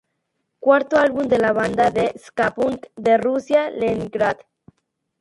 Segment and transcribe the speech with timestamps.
[0.59, 4.37] Cuarto álbum de la banda de ska punk de Rusia, Leningrad.